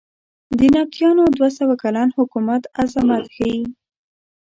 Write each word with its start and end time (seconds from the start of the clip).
د 0.57 0.59
نبطیانو 0.75 1.23
دوه 1.37 1.49
سوه 1.57 1.75
کلن 1.83 2.09
حکومت 2.17 2.63
عظمت 2.81 3.23
ښیې. 3.35 3.59